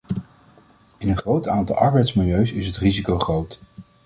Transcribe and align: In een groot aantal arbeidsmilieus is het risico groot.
In 0.97 1.09
een 1.09 1.17
groot 1.17 1.47
aantal 1.47 1.75
arbeidsmilieus 1.77 2.51
is 2.51 2.65
het 2.65 2.77
risico 2.77 3.19
groot. 3.19 3.59